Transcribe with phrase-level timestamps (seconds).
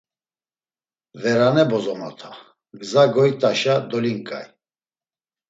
[1.21, 2.29] Verane bozomota,
[2.79, 4.47] gza goyt̆aşa dolinǩay!